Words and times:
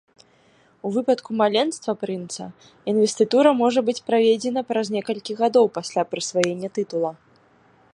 У 0.87 0.91
выпадку 0.95 1.29
маленства 1.41 1.91
прынца 2.05 2.43
інвестытура 2.93 3.49
можа 3.61 3.79
быць 3.91 3.99
праведзена 4.09 4.61
праз 4.71 4.85
некалькі 4.97 5.31
гадоў 5.45 5.65
пасля 5.81 6.01
прысваення 6.13 6.67
тытула. 6.79 7.11